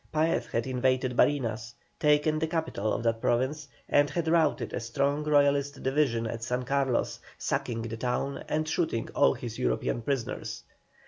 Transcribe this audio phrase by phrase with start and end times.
[0.11, 5.23] Paez had invaded Barinas, taken the capital of that province, and had routed a strong
[5.23, 10.63] Royalist division at San Carlos, sacking the town and shooting all his European prisoners.